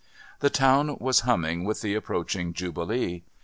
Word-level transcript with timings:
The 0.39 0.49
town 0.49 0.97
was 0.99 1.19
humming 1.19 1.63
with 1.63 1.81
the 1.81 1.93
approaching 1.93 2.53
Jubilee. 2.53 3.21